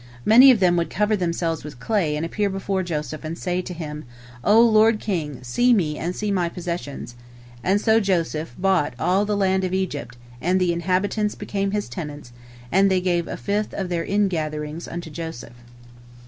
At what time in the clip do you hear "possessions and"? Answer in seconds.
6.49-7.79